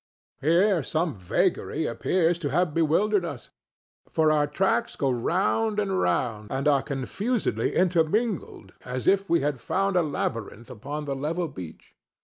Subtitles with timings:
[0.41, 3.51] Here some vagary appears to have bewildered us,
[4.09, 9.61] for our tracks go round and round and are confusedly intermingled, as if we had
[9.61, 11.93] found a labyrinth upon the level beach.